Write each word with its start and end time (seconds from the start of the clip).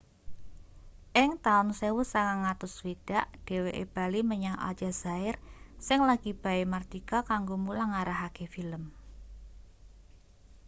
ing 1.23 1.31
taun 1.45 1.67
1960 1.79 3.21
dheweke 3.47 3.83
bali 3.95 4.19
menyang 4.31 4.57
aljazair 4.67 5.35
sing 5.87 5.99
lagi 6.09 6.31
bae 6.43 6.63
mardika 6.73 7.17
kanggo 7.29 7.55
mulang 7.65 7.91
ngarahake 7.91 8.45
film 8.53 8.83